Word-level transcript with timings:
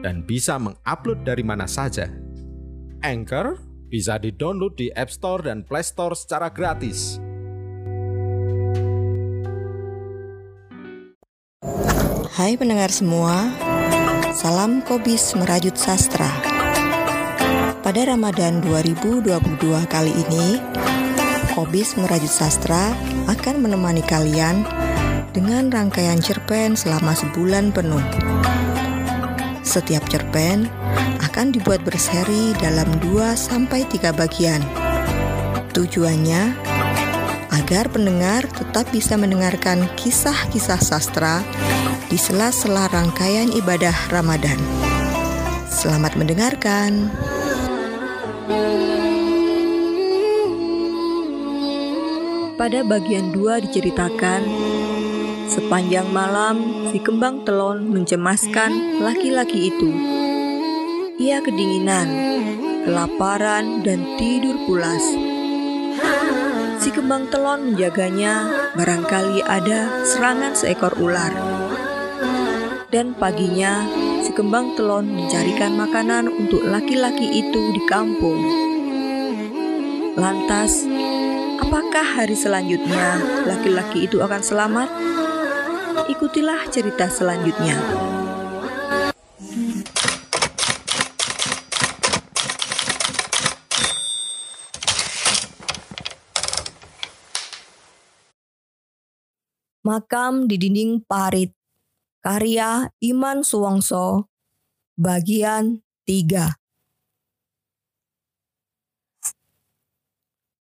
dan 0.00 0.24
bisa 0.24 0.56
mengupload 0.60 1.24
dari 1.24 1.44
mana 1.46 1.64
saja. 1.64 2.08
Anchor 3.04 3.60
bisa 3.86 4.18
di-download 4.18 4.74
di 4.74 4.88
App 4.92 5.12
Store 5.12 5.46
dan 5.46 5.62
Play 5.62 5.84
Store 5.86 6.12
secara 6.18 6.50
gratis. 6.50 7.22
Hai 12.36 12.52
pendengar 12.60 12.92
semua, 12.92 13.48
salam 14.36 14.84
Kobis 14.84 15.32
Merajut 15.40 15.72
Sastra. 15.72 16.28
Pada 17.80 18.02
Ramadan 18.12 18.60
2022 18.60 19.24
kali 19.88 20.12
ini, 20.12 20.60
Kobis 21.56 21.96
Merajut 21.96 22.28
Sastra 22.28 22.92
akan 23.24 23.64
menemani 23.64 24.04
kalian 24.04 24.68
dengan 25.32 25.72
rangkaian 25.72 26.20
cerpen 26.20 26.76
selama 26.76 27.16
sebulan 27.16 27.72
penuh. 27.72 28.04
Setiap 29.66 30.06
cerpen 30.06 30.70
akan 31.26 31.50
dibuat 31.50 31.82
berseri 31.82 32.54
dalam 32.62 32.86
2 33.02 33.34
sampai 33.34 33.82
3 33.82 34.14
bagian. 34.14 34.62
Tujuannya 35.74 36.54
agar 37.50 37.90
pendengar 37.90 38.46
tetap 38.46 38.86
bisa 38.94 39.18
mendengarkan 39.18 39.90
kisah-kisah 39.98 40.78
sastra 40.78 41.42
di 42.06 42.14
sela-sela 42.14 42.86
rangkaian 42.94 43.50
ibadah 43.58 43.92
Ramadan. 44.14 44.54
Selamat 45.66 46.14
mendengarkan. 46.14 47.10
Pada 52.54 52.86
bagian 52.86 53.34
2 53.34 53.66
diceritakan 53.66 54.40
Sepanjang 55.46 56.10
malam, 56.10 56.90
si 56.90 56.98
kembang 56.98 57.46
telon 57.46 57.94
mencemaskan 57.94 58.98
laki-laki 58.98 59.70
itu. 59.70 59.90
Ia 61.22 61.38
kedinginan, 61.38 62.08
kelaparan, 62.82 63.86
dan 63.86 64.18
tidur 64.18 64.58
pulas. 64.66 65.02
Si 66.82 66.90
kembang 66.90 67.30
telon 67.30 67.72
menjaganya, 67.72 68.46
barangkali 68.74 69.46
ada 69.46 70.02
serangan 70.02 70.58
seekor 70.58 70.98
ular. 70.98 71.30
Dan 72.90 73.14
paginya, 73.14 73.86
si 74.26 74.34
kembang 74.34 74.74
telon 74.74 75.10
mencarikan 75.14 75.78
makanan 75.78 76.26
untuk 76.26 76.66
laki-laki 76.66 77.46
itu 77.46 77.62
di 77.70 77.82
kampung. 77.86 78.42
Lantas, 80.18 80.82
apakah 81.62 82.06
hari 82.18 82.34
selanjutnya 82.34 83.22
laki-laki 83.46 84.10
itu 84.10 84.22
akan 84.22 84.42
selamat? 84.42 84.88
Ikutilah 86.06 86.70
cerita 86.70 87.10
selanjutnya. 87.10 87.74
Makam 99.82 100.46
di 100.46 100.54
dinding 100.62 101.02
parit. 101.02 101.50
Karya 102.22 102.86
Iman 103.02 103.42
Suwongso. 103.42 104.30
Bagian 104.94 105.82
3 106.06 106.54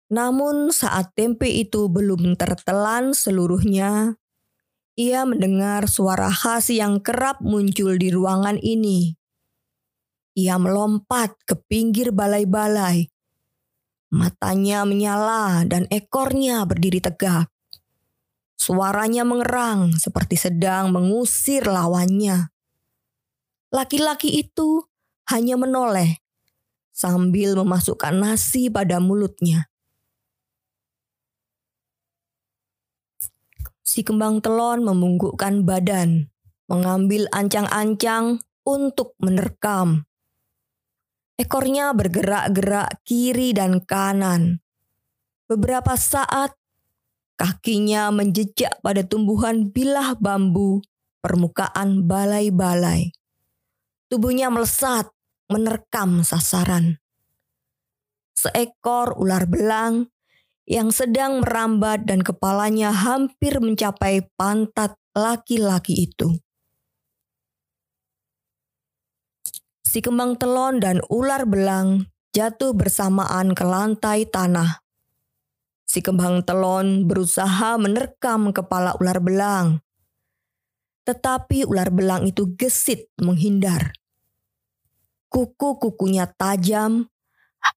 Namun 0.09 0.73
saat 0.73 1.13
tempe 1.13 1.53
itu 1.53 1.93
belum 1.93 2.33
tertelan 2.41 3.13
seluruhnya, 3.13 4.17
ia 4.95 5.27
mendengar 5.27 5.91
suara 5.91 6.31
khas 6.31 6.71
yang 6.71 7.03
kerap 7.03 7.43
muncul 7.43 7.99
di 7.99 8.15
ruangan 8.15 8.63
ini. 8.63 9.19
Ia 10.39 10.59
melompat 10.59 11.35
ke 11.47 11.59
pinggir 11.59 12.15
balai-balai. 12.15 13.11
Matanya 14.15 14.87
menyala 14.87 15.67
dan 15.67 15.91
ekornya 15.91 16.63
berdiri 16.63 17.03
tegak. 17.03 17.51
Suaranya 18.55 19.27
mengerang 19.27 19.99
seperti 19.99 20.39
sedang 20.39 20.95
mengusir 20.95 21.67
lawannya. 21.67 22.55
Laki-laki 23.75 24.31
itu 24.39 24.87
hanya 25.27 25.59
menoleh 25.59 26.23
sambil 26.95 27.59
memasukkan 27.59 28.15
nasi 28.15 28.71
pada 28.71 29.03
mulutnya. 29.03 29.74
Si 33.85 34.01
kembang 34.01 34.41
telon 34.41 34.83
memunggukkan 34.83 35.69
badan, 35.69 36.33
mengambil 36.67 37.29
ancang-ancang 37.31 38.41
untuk 38.65 39.13
menerkam. 39.21 40.09
Ekornya 41.37 41.93
bergerak-gerak 41.93 43.05
kiri 43.05 43.53
dan 43.53 43.85
kanan. 43.85 44.65
Beberapa 45.45 45.93
saat, 46.01 46.57
kakinya 47.37 48.09
menjejak 48.09 48.81
pada 48.81 49.05
tumbuhan 49.05 49.69
bilah 49.69 50.17
bambu 50.17 50.81
permukaan 51.21 52.09
balai-balai. 52.09 53.13
Tubuhnya 54.09 54.49
melesat, 54.49 55.11
menerkam 55.53 56.25
sasaran. 56.25 56.97
Seekor 58.33 59.17
ular 59.17 59.45
belang 59.49 60.14
yang 60.65 60.89
sedang 60.89 61.45
merambat 61.45 62.09
dan 62.09 62.25
kepalanya 62.25 62.89
hampir 62.89 63.61
mencapai 63.61 64.25
pantat 64.37 64.97
laki-laki 65.13 66.09
itu. 66.09 66.41
Si 69.85 70.03
kembang 70.03 70.35
telon 70.41 70.83
dan 70.83 70.99
ular 71.07 71.47
belang 71.47 72.09
jatuh 72.35 72.75
bersamaan 72.75 73.55
ke 73.55 73.63
lantai 73.63 74.27
tanah. 74.27 74.83
Si 75.87 76.03
kembang 76.03 76.43
telon 76.43 77.07
berusaha 77.07 77.79
menerkam 77.79 78.51
kepala 78.51 78.99
ular 78.99 79.23
belang. 79.23 79.67
Tetapi 81.05 81.69
ular 81.69 81.93
belang 81.93 82.27
itu 82.27 82.57
gesit 82.59 83.13
menghindar. 83.21 83.95
Kuku-kukunya 85.29 86.27
tajam, 86.35 87.07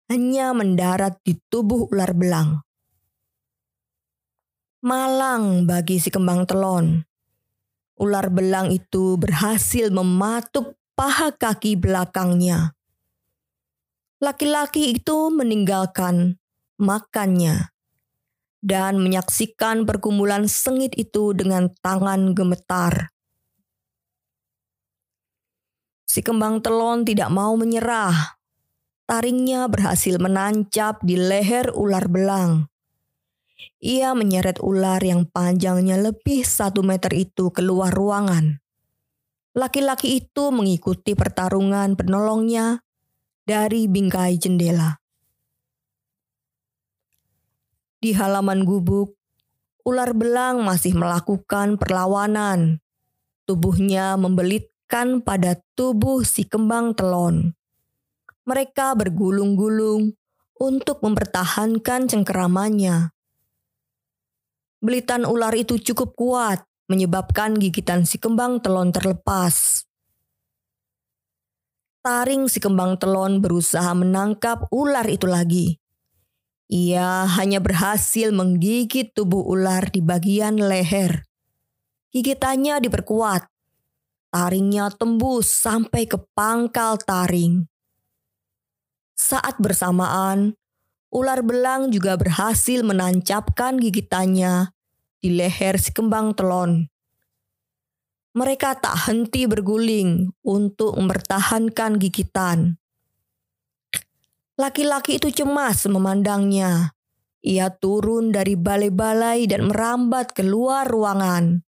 hanya 0.08 0.56
mendarat 0.56 1.20
di 1.22 1.38
tubuh 1.52 1.92
ular 1.92 2.16
belang 2.16 2.67
malang 4.82 5.66
bagi 5.66 5.98
si 5.98 6.14
kembang 6.14 6.46
telon. 6.46 7.02
Ular 7.98 8.30
belang 8.30 8.70
itu 8.70 9.18
berhasil 9.18 9.90
mematuk 9.90 10.78
paha 10.94 11.34
kaki 11.34 11.74
belakangnya. 11.74 12.78
Laki-laki 14.22 14.98
itu 14.98 15.30
meninggalkan 15.34 16.38
makannya 16.78 17.74
dan 18.62 19.02
menyaksikan 19.02 19.86
pergumulan 19.86 20.46
sengit 20.46 20.94
itu 20.98 21.34
dengan 21.34 21.70
tangan 21.82 22.34
gemetar. 22.38 23.14
Si 26.06 26.26
kembang 26.26 26.62
telon 26.66 27.06
tidak 27.06 27.30
mau 27.30 27.54
menyerah. 27.58 28.38
Taringnya 29.08 29.70
berhasil 29.70 30.18
menancap 30.18 31.00
di 31.06 31.16
leher 31.16 31.72
ular 31.74 32.10
belang. 32.10 32.68
Ia 33.82 34.14
menyeret 34.18 34.62
ular 34.62 35.02
yang 35.02 35.26
panjangnya 35.30 35.98
lebih 35.98 36.42
satu 36.46 36.82
meter 36.82 37.14
itu 37.14 37.50
keluar 37.50 37.94
ruangan. 37.94 38.62
Laki-laki 39.58 40.22
itu 40.22 40.54
mengikuti 40.54 41.18
pertarungan 41.18 41.98
penolongnya 41.98 42.86
dari 43.42 43.90
bingkai 43.90 44.38
jendela. 44.38 45.02
Di 47.98 48.14
halaman 48.14 48.62
gubuk, 48.62 49.18
ular 49.82 50.14
belang 50.14 50.62
masih 50.62 50.94
melakukan 50.94 51.82
perlawanan. 51.82 52.78
Tubuhnya 53.50 54.14
membelitkan 54.22 55.26
pada 55.26 55.58
tubuh 55.74 56.22
si 56.22 56.46
kembang 56.46 56.94
telon. 56.94 57.58
Mereka 58.46 58.94
bergulung-gulung 58.94 60.14
untuk 60.62 61.02
mempertahankan 61.02 62.06
cengkeramannya. 62.06 63.17
Belitan 64.78 65.26
ular 65.26 65.58
itu 65.58 65.82
cukup 65.82 66.14
kuat, 66.14 66.62
menyebabkan 66.86 67.58
gigitan 67.58 68.06
si 68.06 68.22
kembang 68.22 68.62
telon 68.62 68.94
terlepas. 68.94 69.88
Taring 72.06 72.48
si 72.48 72.62
kembang 72.62 72.96
telon 72.96 73.44
berusaha 73.44 73.92
menangkap 73.98 74.70
ular 74.72 75.04
itu 75.10 75.28
lagi. 75.28 75.68
Ia 76.68 77.26
hanya 77.40 77.58
berhasil 77.58 78.32
menggigit 78.32 79.12
tubuh 79.18 79.44
ular 79.44 79.88
di 79.90 80.04
bagian 80.04 80.60
leher. 80.60 81.28
Gigitannya 82.12 82.80
diperkuat. 82.84 83.50
Taringnya 84.32 84.92
tembus 84.94 85.48
sampai 85.48 86.06
ke 86.06 86.20
pangkal 86.36 87.00
taring. 87.00 87.66
Saat 89.18 89.58
bersamaan, 89.58 90.54
ular 91.18 91.42
belang 91.42 91.90
juga 91.90 92.14
berhasil 92.14 92.86
menancapkan 92.86 93.82
gigitannya 93.82 94.70
di 95.18 95.34
leher 95.34 95.82
si 95.82 95.90
kembang 95.90 96.38
telon 96.38 96.86
mereka 98.38 98.78
tak 98.78 99.10
henti 99.10 99.50
berguling 99.50 100.30
untuk 100.46 100.94
mempertahankan 100.94 101.98
gigitan. 101.98 102.78
Laki-laki 104.62 105.18
itu 105.18 105.34
cemas 105.34 105.90
memandangnya. 105.90 106.94
Ia 107.42 107.74
turun 107.74 108.30
dari 108.30 108.54
balai-balai 108.54 109.50
dan 109.50 109.74
merambat 109.74 110.38
keluar 110.38 110.86
ruangan. 110.86 111.66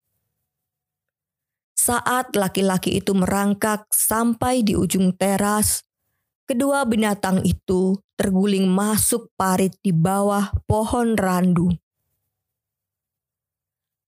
Saat 1.77 2.33
laki-laki 2.33 2.97
itu 2.97 3.13
merangkak 3.13 3.85
sampai 3.93 4.65
di 4.65 4.73
ujung 4.73 5.13
teras, 5.21 5.85
kedua 6.45 6.85
binatang 6.85 7.41
itu 7.45 7.97
terguling 8.15 8.69
masuk 8.69 9.33
parit 9.35 9.75
di 9.81 9.91
bawah 9.91 10.53
pohon 10.69 11.17
randu. 11.19 11.73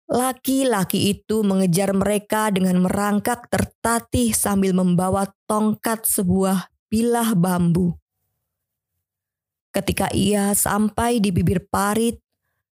Laki-laki 0.05 1.17
itu 1.17 1.41
mengejar 1.41 1.97
mereka 1.97 2.53
dengan 2.53 2.85
merangkak 2.85 3.49
tertatih 3.49 4.37
sambil 4.37 4.77
membawa 4.77 5.33
tongkat 5.49 6.05
sebuah 6.05 6.69
bilah 6.93 7.33
bambu. 7.33 7.97
Ketika 9.73 10.13
ia 10.13 10.55
sampai 10.55 11.19
di 11.19 11.35
bibir 11.35 11.67
parit, 11.67 12.21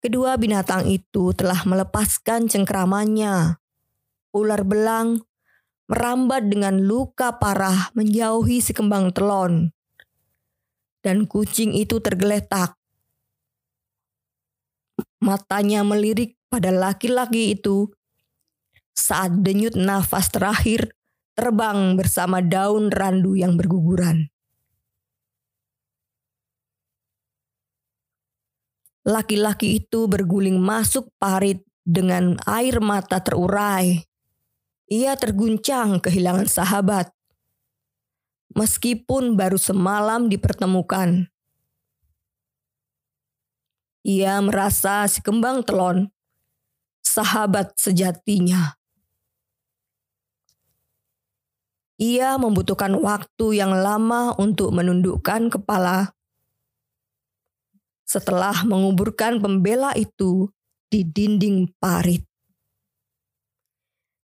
kedua 0.02 0.40
binatang 0.40 0.88
itu 0.90 1.36
telah 1.36 1.62
melepaskan 1.68 2.50
cengkramannya. 2.50 3.60
Ular 4.34 4.64
belang 4.66 5.22
merambat 5.88 6.52
dengan 6.52 6.84
luka 6.84 7.40
parah 7.40 7.92
menjauhi 7.96 8.60
si 8.60 8.76
kembang 8.76 9.16
telon. 9.16 9.72
Dan 11.00 11.24
kucing 11.28 11.72
itu 11.72 12.04
tergeletak. 12.04 12.76
Matanya 15.24 15.82
melirik 15.88 16.36
pada 16.52 16.72
laki-laki 16.72 17.56
itu 17.56 17.88
saat 18.92 19.32
denyut 19.40 19.78
nafas 19.78 20.28
terakhir 20.32 20.92
terbang 21.38 21.96
bersama 21.96 22.42
daun 22.42 22.90
randu 22.90 23.38
yang 23.38 23.56
berguguran. 23.56 24.28
Laki-laki 29.08 29.80
itu 29.80 30.10
berguling 30.12 30.60
masuk 30.60 31.08
parit 31.16 31.64
dengan 31.88 32.36
air 32.44 32.84
mata 32.84 33.24
terurai. 33.24 34.07
Ia 34.88 35.20
terguncang 35.20 36.00
kehilangan 36.00 36.48
sahabat. 36.48 37.12
Meskipun 38.56 39.36
baru 39.36 39.60
semalam 39.60 40.32
dipertemukan. 40.32 41.28
Ia 44.08 44.40
merasa 44.40 45.04
si 45.12 45.20
kembang 45.20 45.68
telon 45.68 46.08
sahabat 47.04 47.76
sejatinya. 47.76 48.78
Ia 51.98 52.38
membutuhkan 52.38 52.94
waktu 52.94 53.58
yang 53.58 53.74
lama 53.74 54.38
untuk 54.38 54.70
menundukkan 54.70 55.50
kepala. 55.50 56.14
Setelah 58.06 58.62
menguburkan 58.64 59.42
pembela 59.42 59.98
itu 59.98 60.54
di 60.94 61.02
dinding 61.02 61.74
parit. 61.82 62.27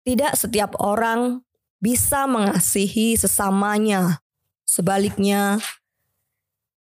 Tidak 0.08 0.40
setiap 0.40 0.80
orang 0.80 1.44
bisa 1.84 2.24
mengasihi 2.32 3.20
sesamanya. 3.20 4.24
Sebaliknya, 4.64 5.60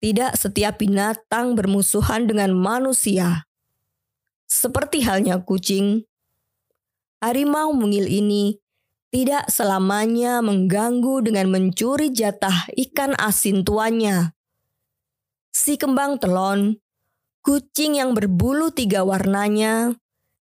tidak 0.02 0.34
setiap 0.34 0.82
binatang 0.82 1.54
bermusuhan 1.54 2.26
dengan 2.26 2.58
manusia. 2.58 3.46
Seperti 4.50 5.06
halnya 5.06 5.38
kucing, 5.38 6.02
harimau 7.22 7.78
mungil 7.78 8.10
ini 8.10 8.58
tidak 9.14 9.54
selamanya 9.54 10.42
mengganggu 10.42 11.22
dengan 11.22 11.54
mencuri 11.54 12.10
jatah 12.10 12.74
ikan 12.74 13.14
asin 13.22 13.62
tuannya. 13.62 14.34
Si 15.54 15.78
kembang 15.78 16.18
telon, 16.18 16.82
kucing 17.46 18.02
yang 18.02 18.18
berbulu 18.18 18.74
tiga 18.74 19.06
warnanya, 19.06 19.94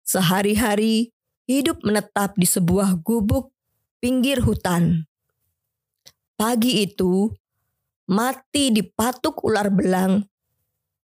sehari-hari 0.04 1.15
hidup 1.46 1.82
menetap 1.86 2.34
di 2.34 2.44
sebuah 2.44 2.98
gubuk 3.00 3.54
pinggir 4.02 4.42
hutan. 4.42 5.06
Pagi 6.36 6.84
itu, 6.84 7.32
mati 8.10 8.74
dipatuk 8.74 9.40
ular 9.46 9.72
belang 9.72 10.20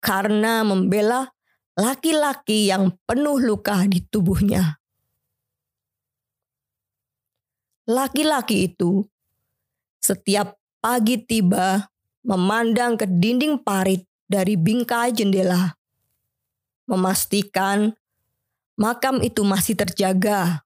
karena 0.03 0.61
membela 0.61 1.25
laki-laki 1.73 2.69
yang 2.69 2.93
penuh 3.09 3.41
luka 3.41 3.83
di 3.89 4.05
tubuhnya. 4.05 4.77
Laki-laki 7.89 8.69
itu 8.69 9.01
setiap 9.97 10.57
pagi 10.77 11.17
tiba 11.17 11.89
memandang 12.21 12.97
ke 12.97 13.09
dinding 13.09 13.61
parit 13.61 14.05
dari 14.25 14.57
bingkai 14.57 15.13
jendela, 15.13 15.73
memastikan 16.89 17.93
makam 18.79 19.19
itu 19.19 19.43
masih 19.43 19.75
terjaga, 19.75 20.63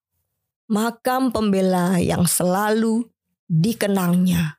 makam 0.69 1.33
pembela 1.33 1.97
yang 1.97 2.29
selalu 2.29 3.09
dikenangnya. 3.49 4.58